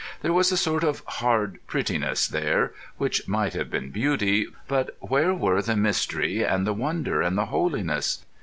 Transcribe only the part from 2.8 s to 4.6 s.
which might have been beauty,